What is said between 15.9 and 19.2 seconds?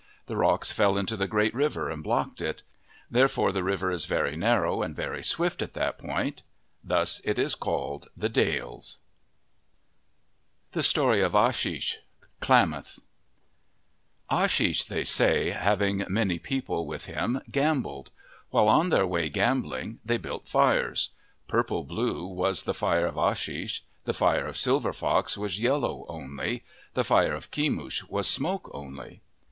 many people with him, gambled. While on their